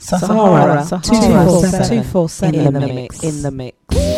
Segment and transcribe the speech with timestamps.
[0.00, 3.22] Sahara, Sahara 247 in the mix.
[3.22, 4.09] In the mix.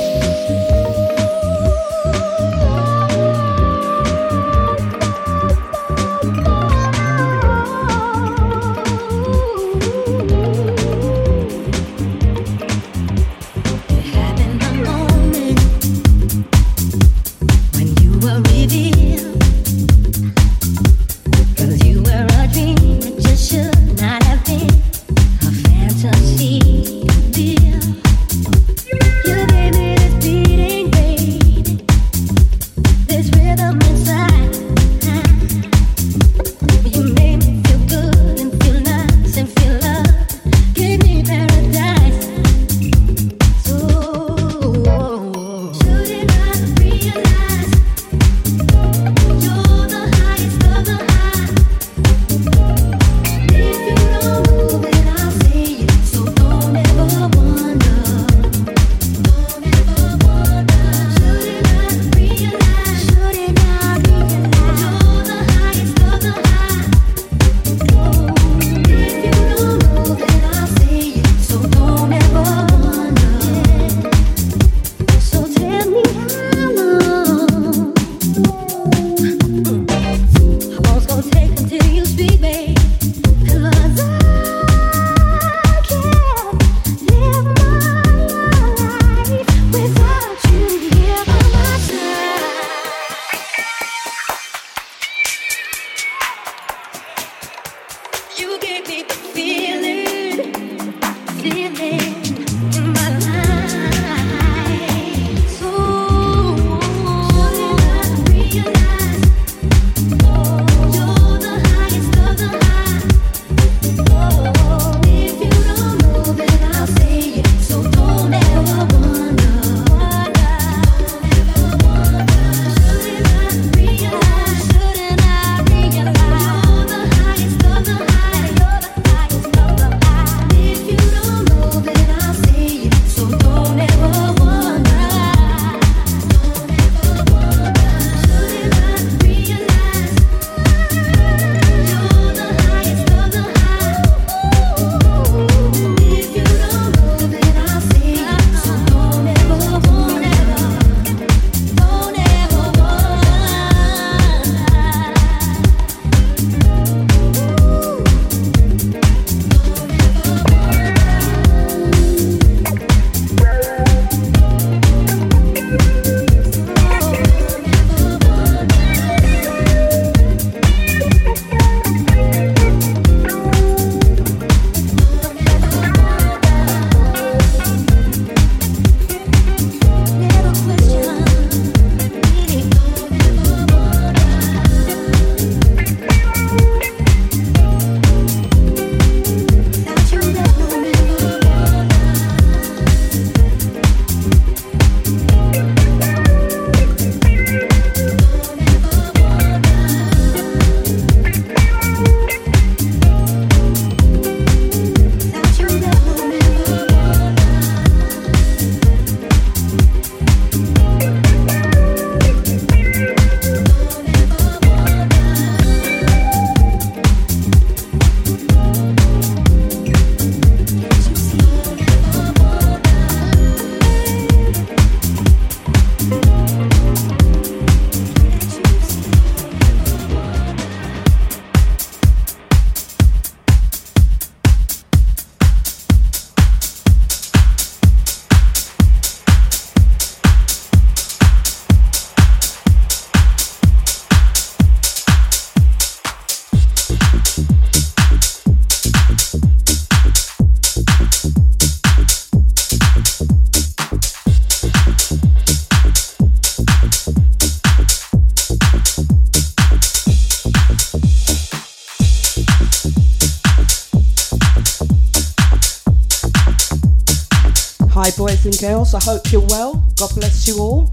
[268.62, 269.74] girls, I hope you're well.
[269.96, 270.92] God bless you all.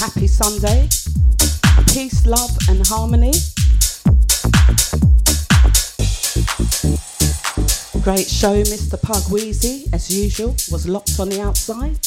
[0.00, 0.88] Happy Sunday.
[1.92, 3.30] Peace, love, and harmony.
[8.02, 9.00] Great show, Mr.
[9.00, 12.04] Pug Wheezy, as usual, was locked on the outside.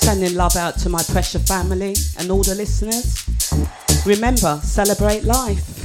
[0.00, 3.26] Sending love out to my pressure family and all the listeners.
[4.06, 5.81] Remember, celebrate life.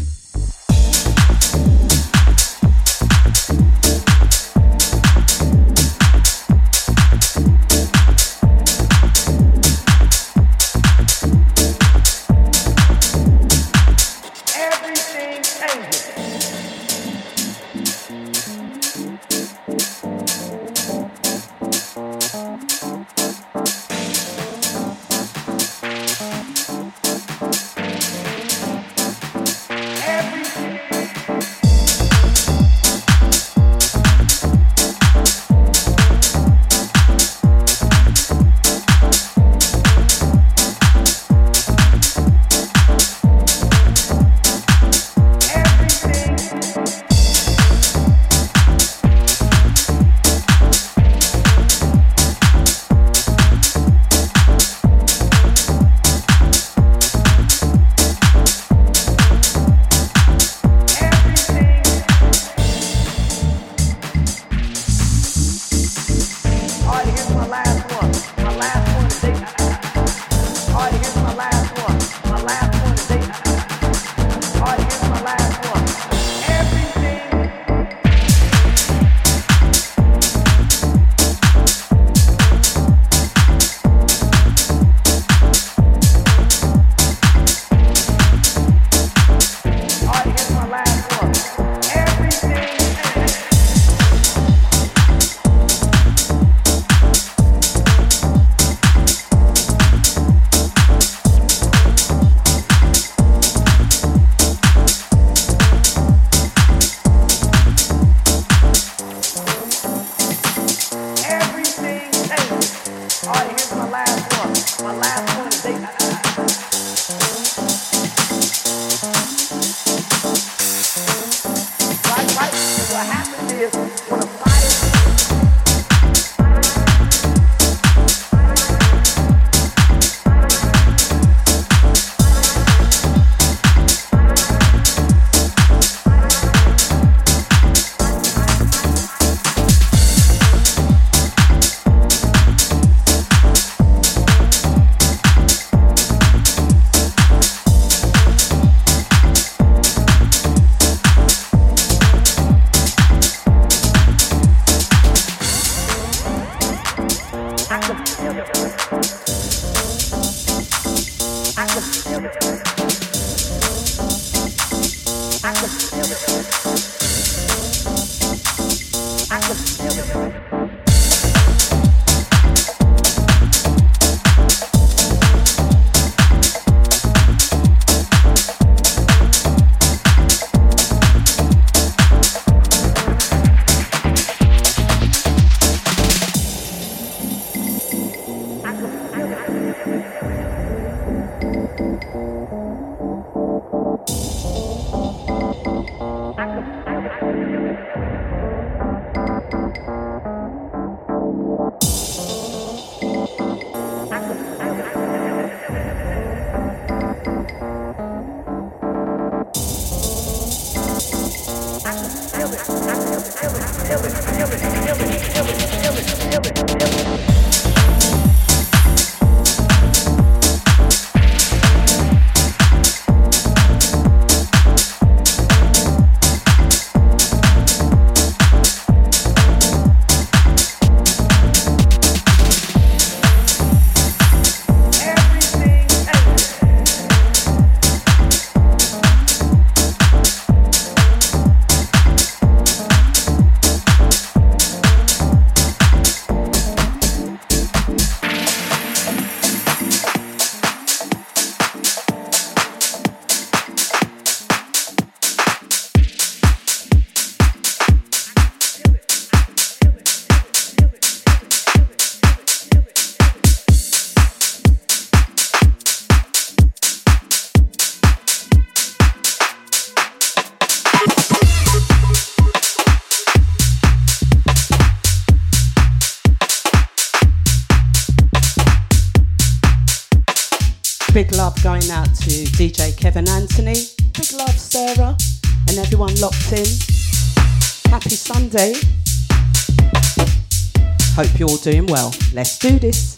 [291.71, 292.13] doing well.
[292.33, 293.16] Let's do this.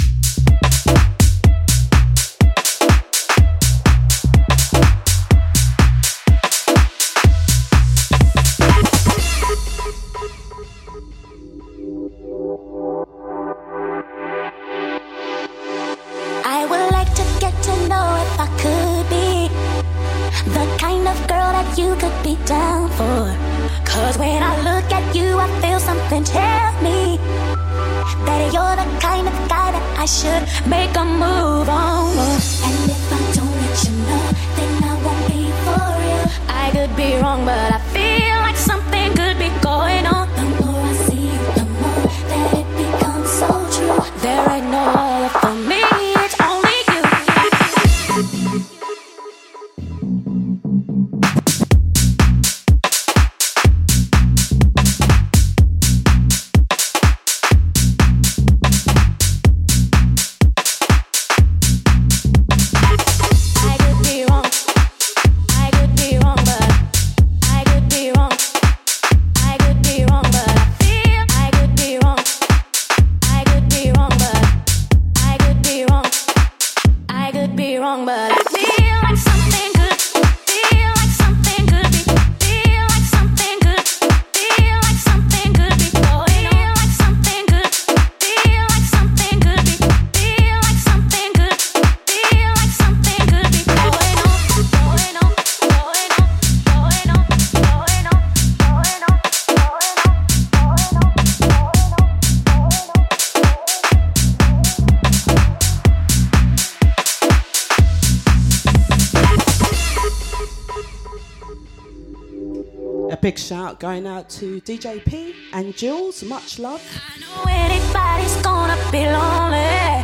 [113.79, 116.21] going out to DJ P and Jules.
[116.23, 116.81] Much love.
[117.09, 120.03] I know anybody's gonna be lonely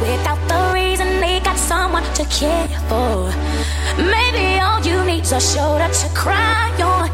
[0.00, 3.30] without the reason they got someone to care for.
[3.98, 7.10] Maybe all you need's a shoulder to cry on.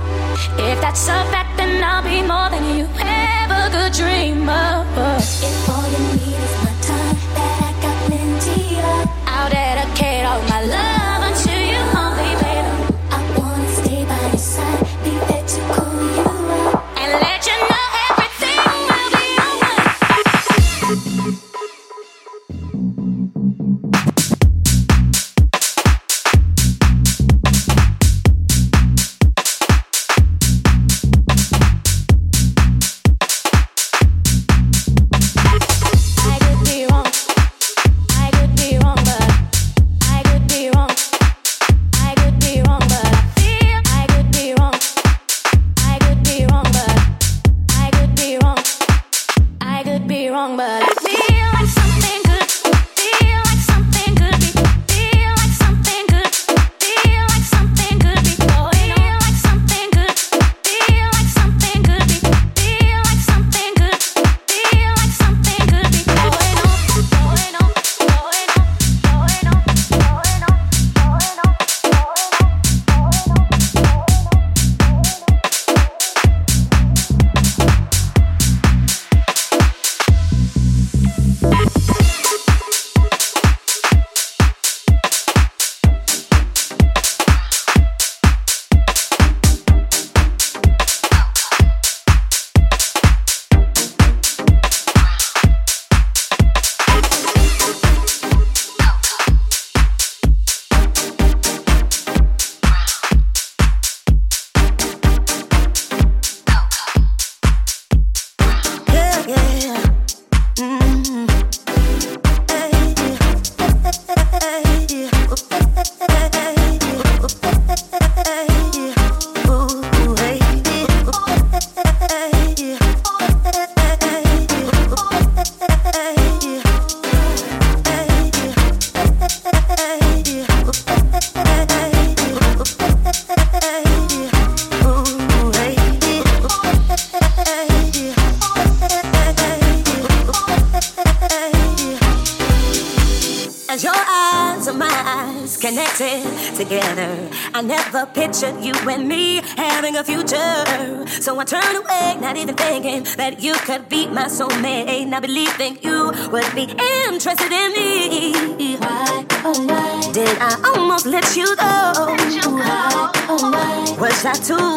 [0.70, 4.86] If that's a fact, then I'll be more than you ever could dream of.
[5.42, 10.40] If all you need is my time, that I got plenty of, I'll dedicate all
[10.48, 11.05] my love.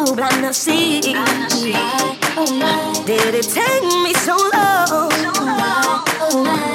[0.00, 1.00] oh, but I see.
[3.04, 4.86] Did it take me so long?
[4.86, 5.08] So
[5.44, 6.04] long.
[6.20, 6.70] Oh, my.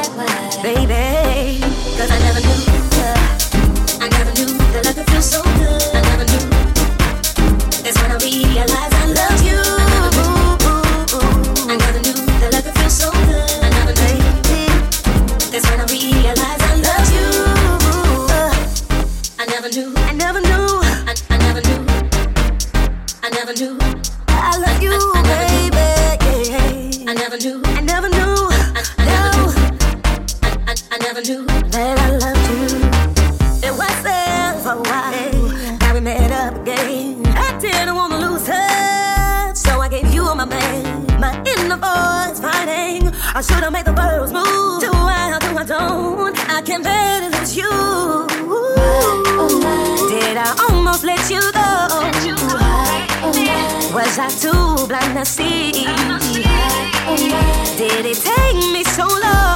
[0.61, 1.61] Baby,
[1.97, 2.65] cause I never knew
[2.97, 3.97] that.
[4.01, 5.54] I never knew that I could feel so.
[55.25, 55.71] see.
[57.77, 59.54] Did it take me so long?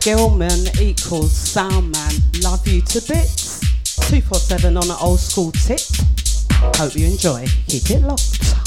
[0.00, 2.42] Gilman equals Soundman.
[2.42, 3.60] Love you to bits.
[4.08, 5.80] 247 on an old school tip.
[6.76, 7.46] Hope you enjoy.
[7.68, 8.63] Keep it locked.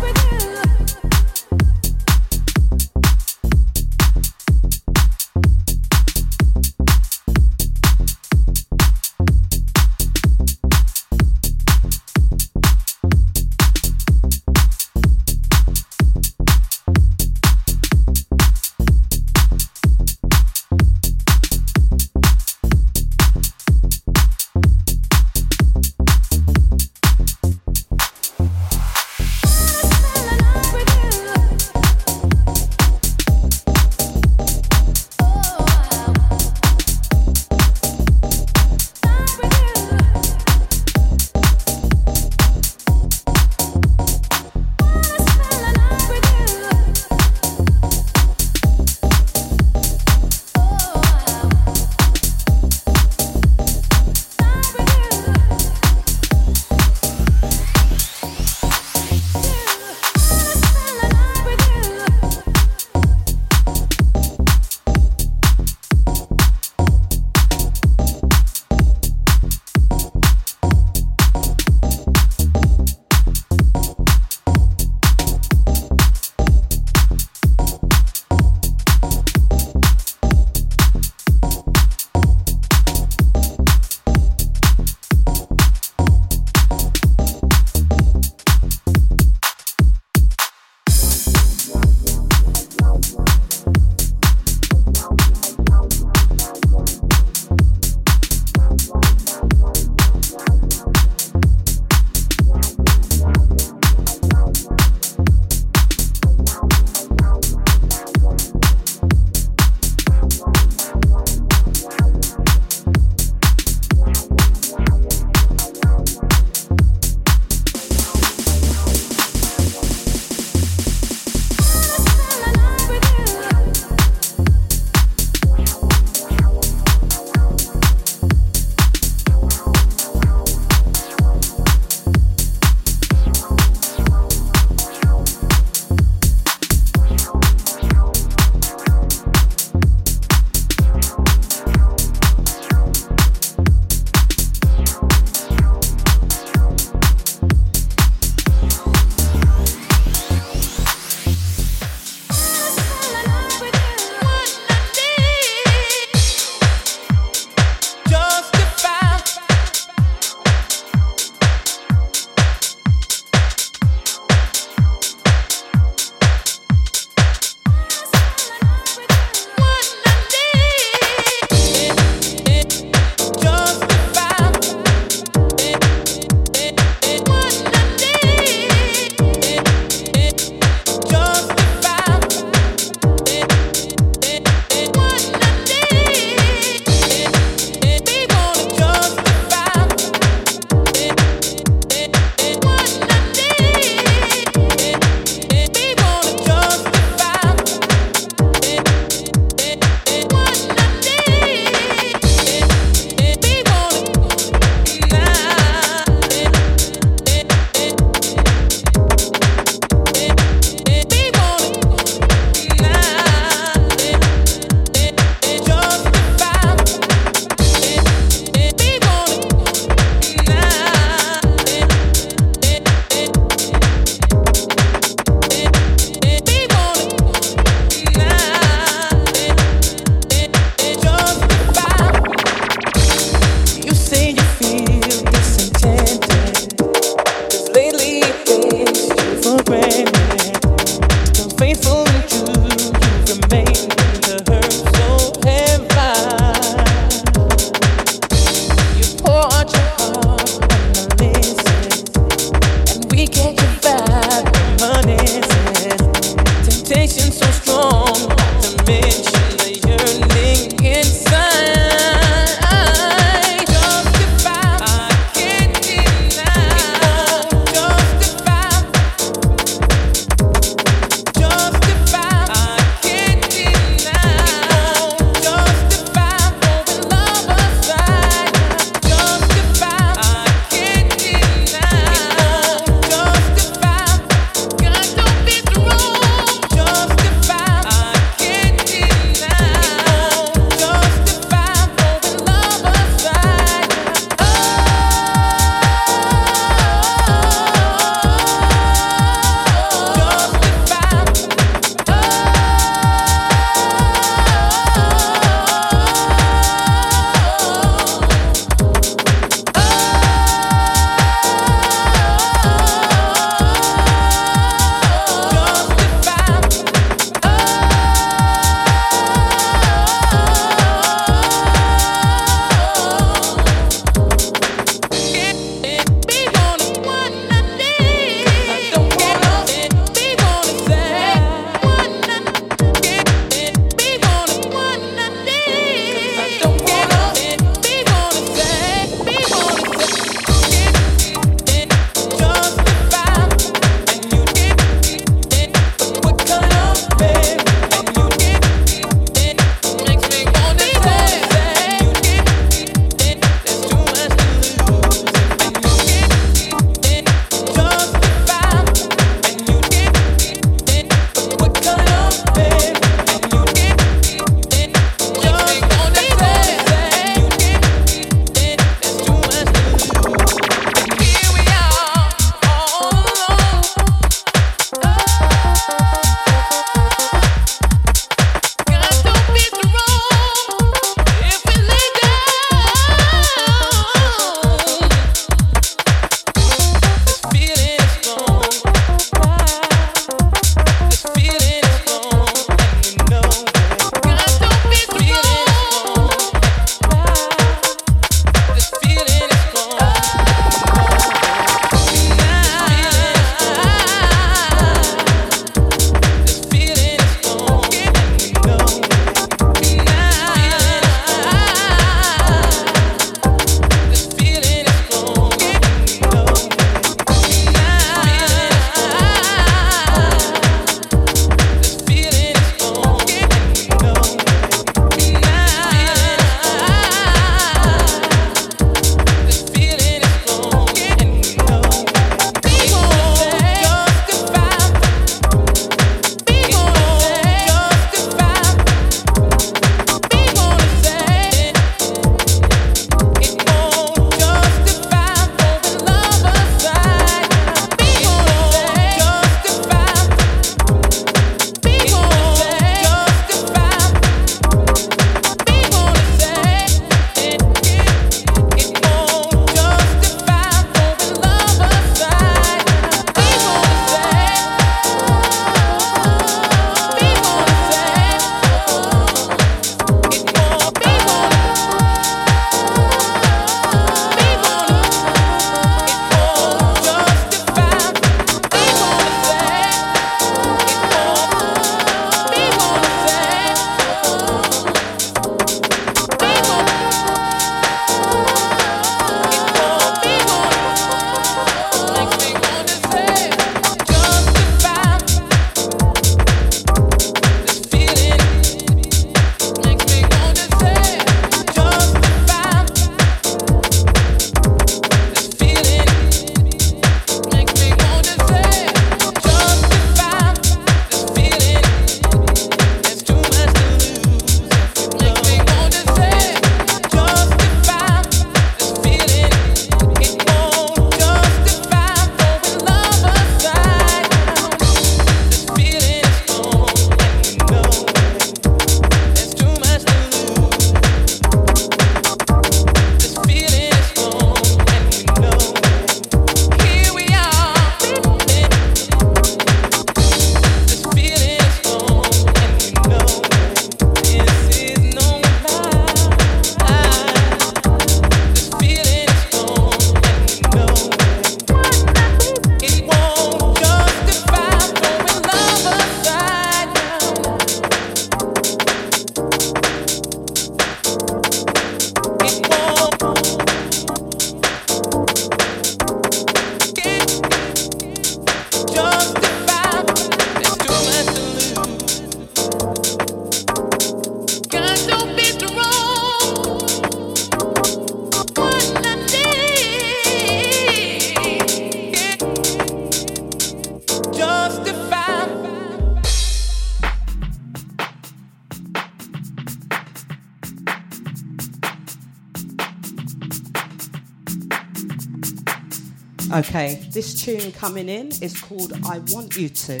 [597.48, 600.00] tune coming in is called I Want You To.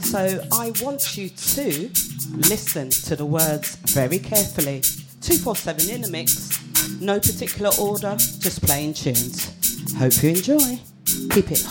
[0.00, 1.90] So I want you to
[2.48, 4.80] listen to the words very carefully.
[5.20, 6.58] 247 in the mix,
[6.98, 9.52] no particular order, just playing tunes.
[9.98, 10.80] Hope you enjoy.
[11.34, 11.66] Keep it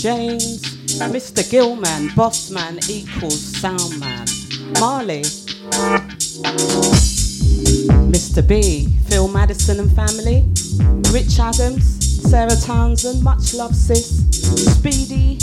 [0.00, 0.62] James.
[0.98, 1.48] Mr.
[1.50, 2.08] Gilman.
[2.10, 4.28] Bossman equals Soundman.
[4.80, 5.22] Marley.
[8.10, 8.46] Mr.
[8.46, 8.88] B.
[9.08, 10.44] Phil Madison and family.
[11.12, 11.84] Rich Adams.
[12.30, 13.22] Sarah Townsend.
[13.22, 14.24] Much love, sis.
[14.76, 15.38] Speedy.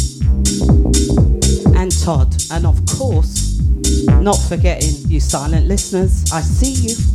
[1.75, 2.35] And Todd.
[2.51, 3.59] And of course,
[4.21, 6.31] not forgetting you silent listeners.
[6.31, 7.10] I see you.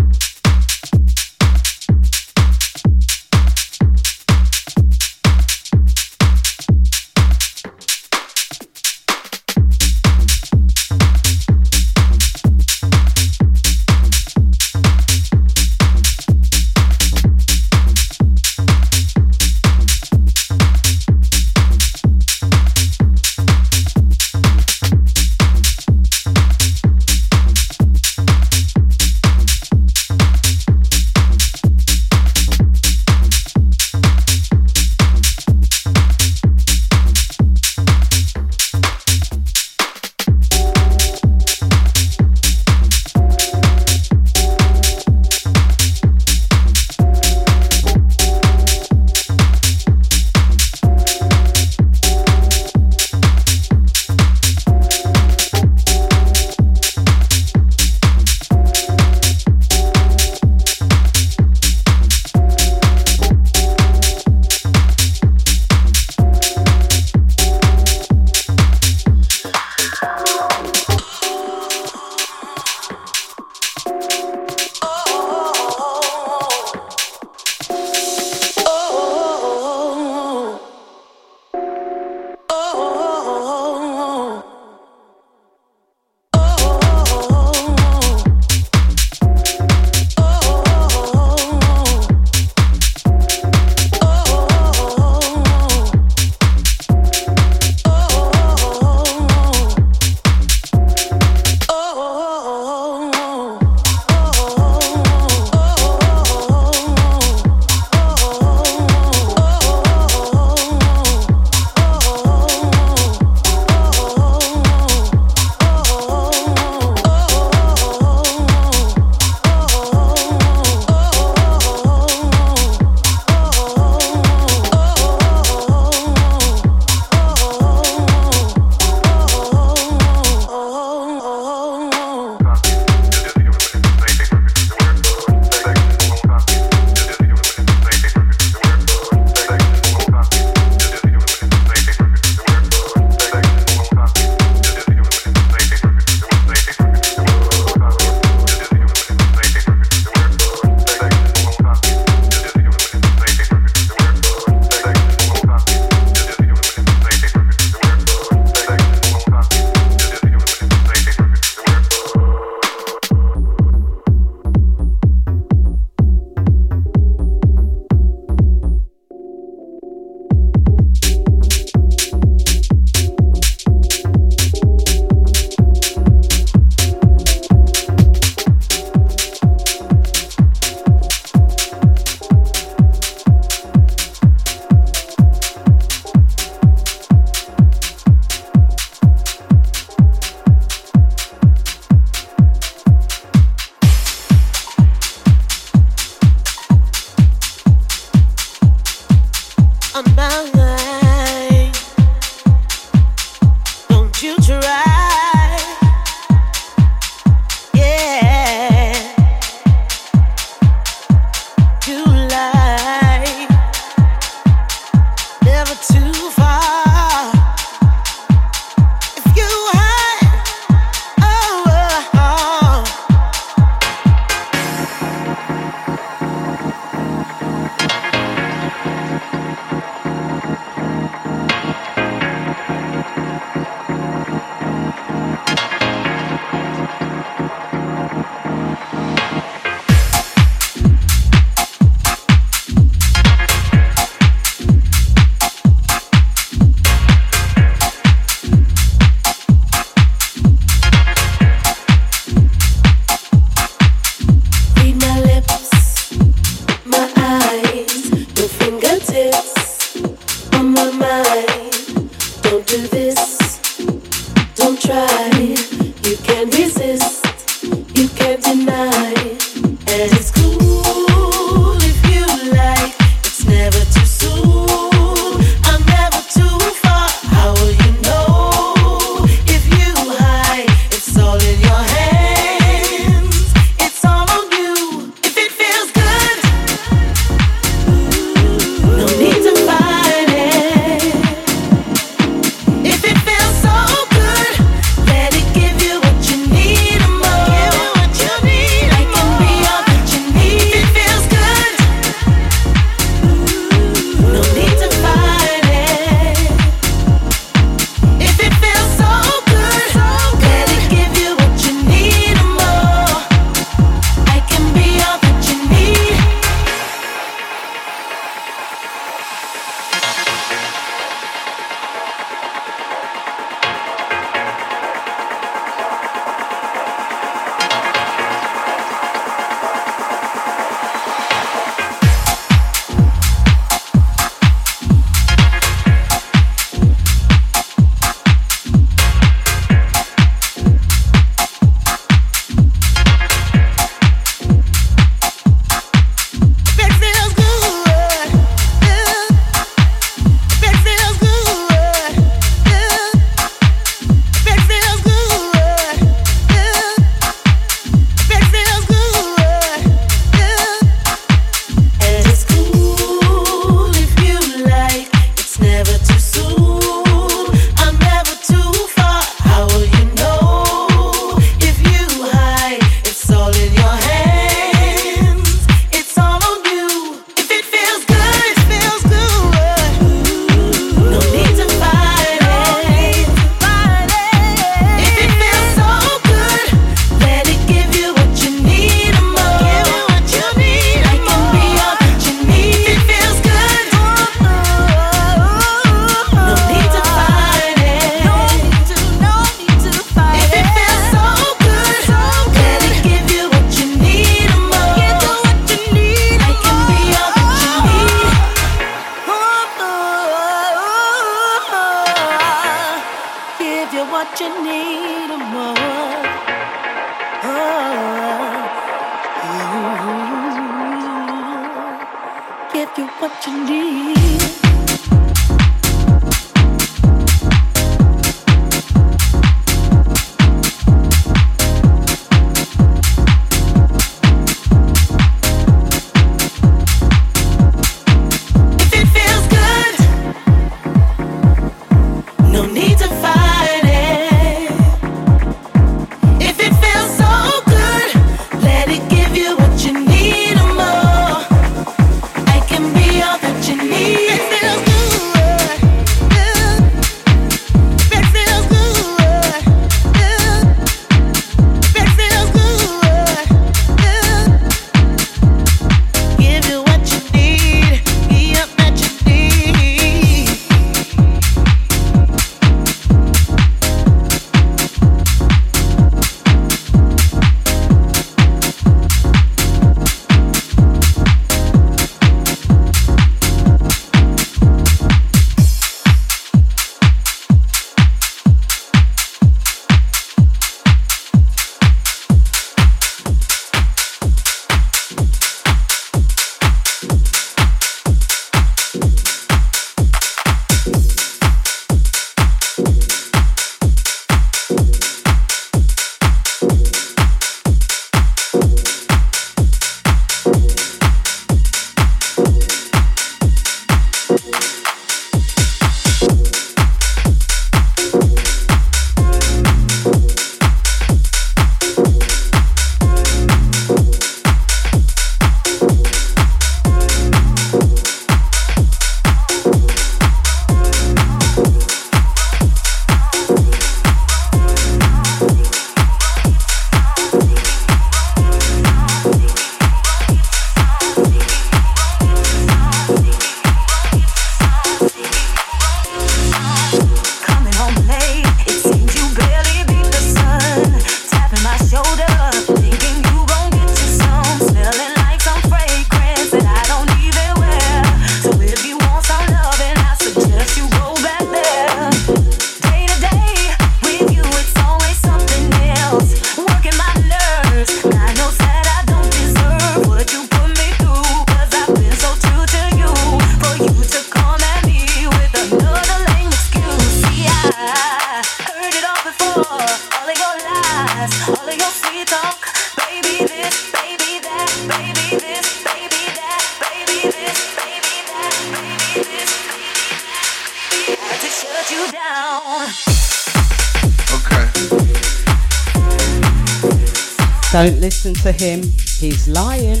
[598.32, 598.82] listen to him.
[599.18, 600.00] He's lying.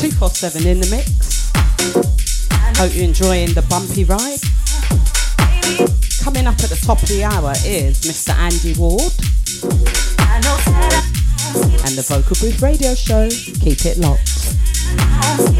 [0.00, 1.50] 247 in the mix.
[2.78, 4.40] Hope you're enjoying the bumpy ride.
[6.22, 8.34] Coming up at the top of the hour is Mr.
[8.36, 9.12] Andy Ward
[11.84, 13.28] and the Vocal Booth Radio Show.
[13.28, 15.57] Keep it locked.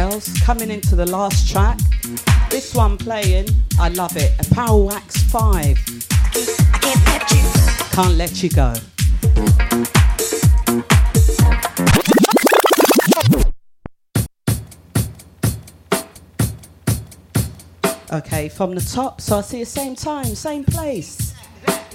[0.00, 1.78] Girls, coming into the last track.
[2.48, 3.48] This one playing,
[3.78, 4.32] I love it.
[4.40, 5.76] A Power Wax 5.
[7.92, 8.72] Can't let you go.
[18.12, 21.34] Okay, from the top, so I see the same time, same place.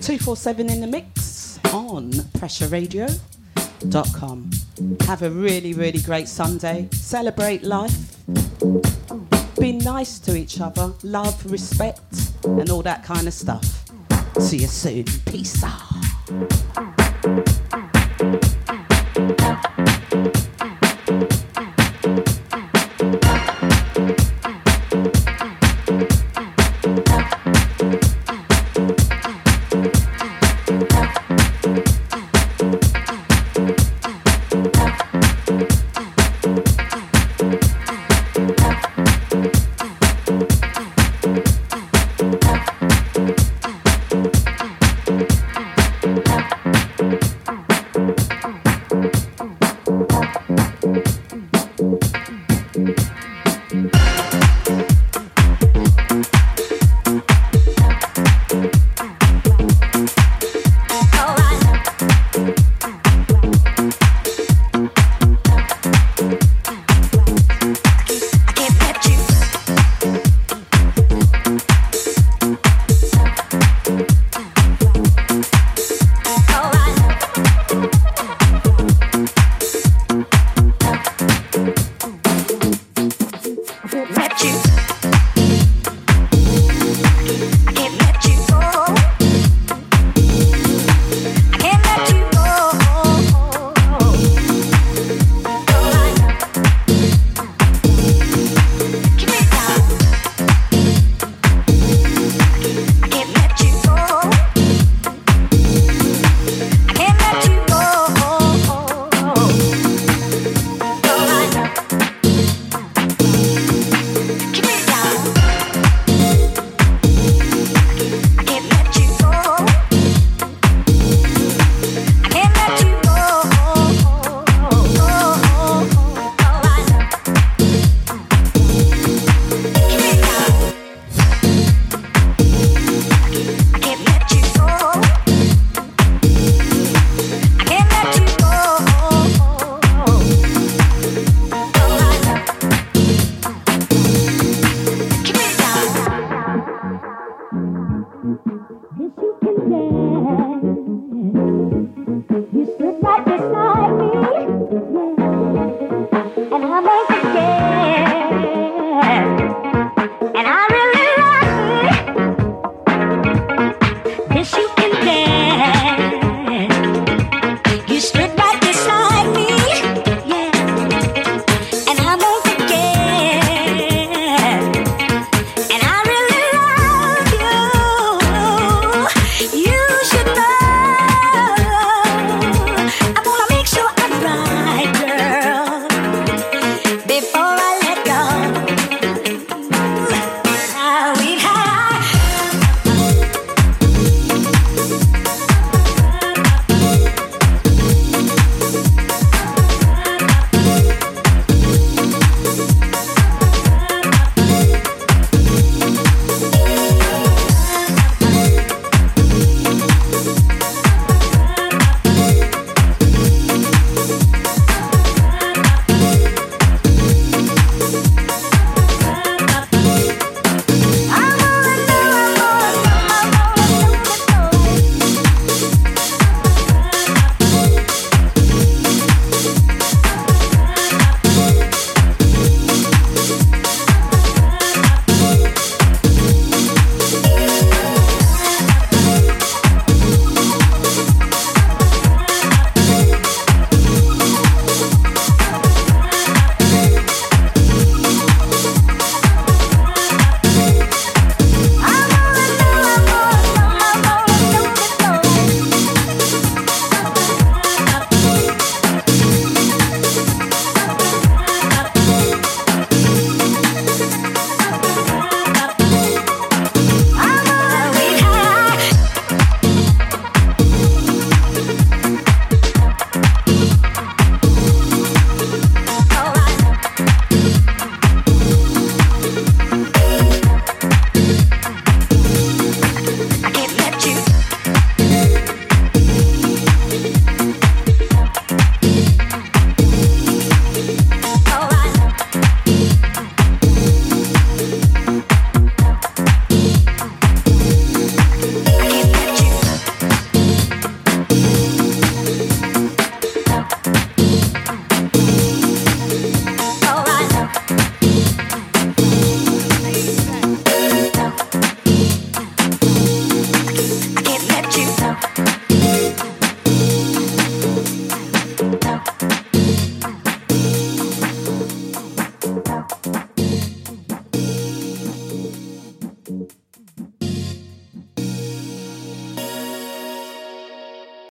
[0.01, 4.51] 247 in the mix on pressureradio.com.
[5.07, 6.87] Have a really, really great Sunday.
[7.05, 8.17] Celebrate life.
[9.59, 10.91] Be nice to each other.
[11.03, 12.01] Love, respect,
[12.43, 13.85] and all that kind of stuff.
[14.39, 15.03] See you soon.
[15.27, 16.94] Peace out.